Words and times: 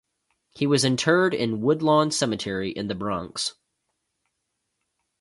He 0.55 0.65
was 0.65 0.83
interred 0.83 1.35
in 1.35 1.61
Woodlawn 1.61 2.09
Cemetery 2.09 2.71
in 2.71 2.87
The 2.87 2.95
Bronx. 2.95 3.53